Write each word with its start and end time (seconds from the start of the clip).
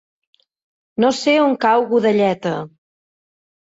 No 1.05 1.13
sé 1.19 1.37
on 1.43 1.55
cau 1.69 1.87
Godelleta. 1.95 2.59